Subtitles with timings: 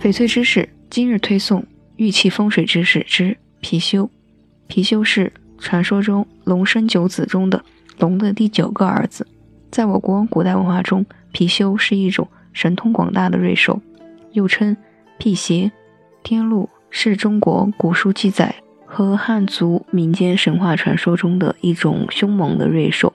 [0.00, 1.62] 翡翠知识，今日推送
[1.96, 4.08] 玉器风水知识之貔貅。
[4.66, 7.62] 貔貅是传说中龙生九子中的
[7.98, 9.26] 龙的第九个儿子。
[9.70, 11.04] 在我国古代文化中，
[11.34, 13.78] 貔貅是一种神通广大的瑞兽，
[14.32, 14.74] 又称
[15.18, 15.70] 辟邪。
[16.22, 18.54] 天禄是中国古书记载
[18.86, 23.12] 和汉族民间神话传说中的一种凶猛的瑞兽。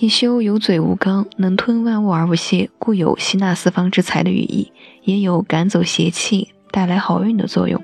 [0.00, 4.72] 貔貅有嘴无肛，能吞万物而不泄，故有吸纳四方之财的寓意，
[5.02, 7.78] 也有赶走邪气、带来好运的作用。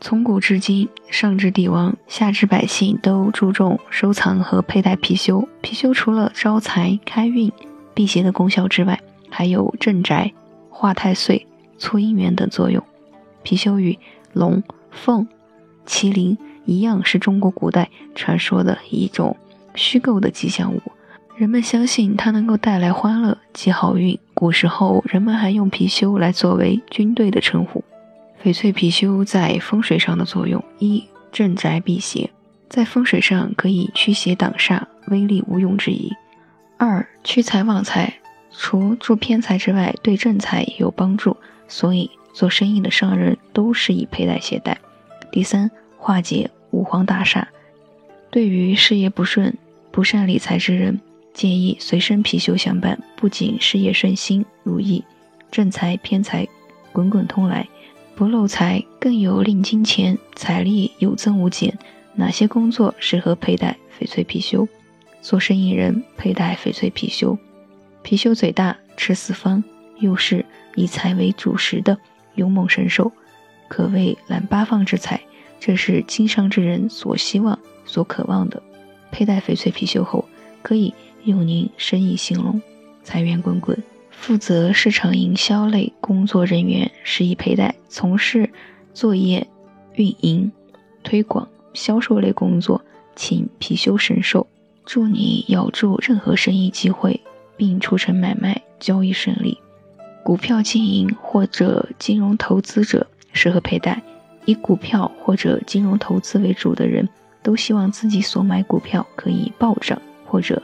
[0.00, 5.46] 从古至今，上至帝王，下至百姓，都注重收藏和佩戴貔貅。
[5.62, 7.52] 貔貅除了招财、开运、
[7.94, 10.32] 辟邪的功效之外，还有镇宅、
[10.70, 11.46] 化太岁、
[11.78, 12.82] 促姻缘等作用。
[13.44, 13.96] 貔貅与
[14.32, 15.24] 龙、凤、
[15.86, 19.36] 麒麟一样，是中国古代传说的一种
[19.76, 20.82] 虚构的吉祥物。
[21.40, 24.18] 人们相信它能够带来欢乐及好运。
[24.34, 27.82] 古时候，人们还用貔貅来作为军队的称呼。
[28.44, 32.28] 翡翠貔貅在风水上的作用：一、镇宅辟邪，
[32.68, 36.10] 在风水上可以驱邪挡煞，威力毋庸置疑；
[36.76, 38.12] 二、驱财旺财，
[38.52, 41.34] 除助偏财之外，对正财也有帮助，
[41.66, 44.74] 所以做生意的商人都适宜佩戴携带；
[45.32, 47.44] 第三，化解五黄大煞，
[48.30, 49.56] 对于事业不顺、
[49.90, 51.00] 不善理财之人。
[51.32, 55.02] 建议随身貔貅相伴，不仅事业顺心如意，
[55.50, 56.46] 正财偏财
[56.92, 57.68] 滚滚通来，
[58.14, 61.78] 不漏财，更有令金钱财力有增无减。
[62.14, 64.68] 哪些工作适合佩戴翡翠貔貅？
[65.22, 67.38] 做生意人佩戴翡翠貔貅。
[68.02, 69.62] 貔貅嘴大，吃四方，
[70.00, 70.44] 又是
[70.74, 71.96] 以财为主食的
[72.34, 73.12] 勇猛神兽，
[73.68, 75.20] 可谓揽八方之财，
[75.60, 78.60] 这是经商之人所希望、所渴望的。
[79.12, 80.28] 佩戴翡翠貔貅后，
[80.62, 80.92] 可以。
[81.24, 82.60] 用您生意兴隆，
[83.02, 83.76] 财源滚滚。
[84.10, 88.50] 负责市场营销类工作人员适宜佩戴；从事
[88.92, 89.46] 作业、
[89.94, 90.50] 运营、
[91.02, 92.82] 推广、销售类工作，
[93.16, 94.46] 请貔貅神兽
[94.84, 97.20] 助你咬住任何生意机会，
[97.56, 99.58] 并促成买卖交易顺利。
[100.22, 104.02] 股票经营或者金融投资者适合佩戴。
[104.46, 107.06] 以股票或者金融投资为主的人，
[107.42, 110.60] 都希望自己所买股票可以暴涨，或者。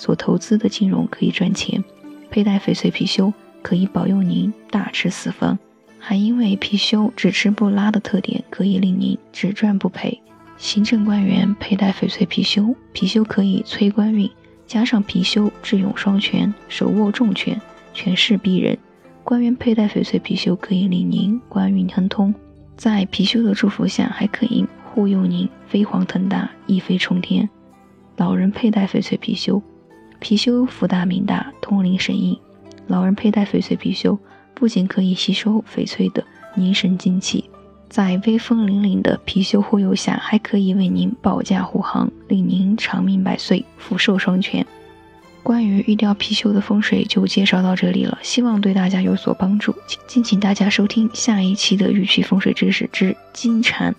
[0.00, 1.84] 所投资的金融可以赚钱，
[2.30, 3.30] 佩戴翡翠貔貅
[3.60, 5.58] 可以保佑您大吃四方，
[5.98, 10.18] 还因为貔貅只吃不拉的特点，可以令您只赚不赔。
[10.56, 14.30] 行政官员佩戴翡翠貔貅，貔貅可以催官运，
[14.66, 17.60] 加上貔貅智勇双全，手握重权，
[17.92, 18.78] 权势逼人。
[19.22, 22.34] 官员佩戴翡翠貔貅可以令您官运亨通，
[22.74, 27.46] 在貔貅的祝福下，还可以护佑您飞黄腾达，一飞冲天。
[28.16, 29.60] 老人佩戴翡翠貔貅。
[30.20, 32.38] 貔貅福大命大，通灵神印。
[32.86, 34.18] 老人佩戴翡翠貔貅，
[34.54, 36.22] 不仅可以吸收翡翠的
[36.54, 37.48] 凝神精气，
[37.88, 44.66] 在威风凛凛的貔貅护佑下，还可以为您保驾护航，令您长命百岁，福寿双全。
[45.42, 49.74] 关于玉雕貔貅的风水就介绍到这里了，希望对大家有所帮助。
[50.06, 53.94] 敬请大家收听下一期的玉器风水知识之金蝉。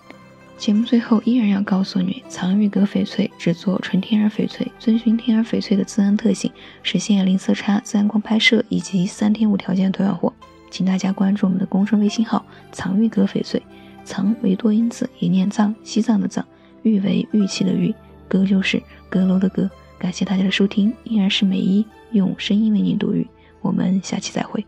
[0.62, 6.52] 节目最后依然要告诉你，藏玉阁翡翠只做纯天然翡翠，遵循天然翡翠的自然特性，
[6.84, 10.32] 实现零色差、自然光拍摄以及三天无条件退换货。
[10.70, 13.60] 请大家关注我们的公众微信号“藏玉阁翡翠”，
[14.06, 16.46] 藏为多音字，也念藏，西藏的藏；
[16.84, 17.92] 玉为玉器的玉，
[18.28, 18.80] 阁就是
[19.10, 19.68] 阁楼的阁。
[19.98, 23.26] 感谢大家的收听，依然是美一用声音为您读玉，
[23.62, 24.64] 我们下期再会。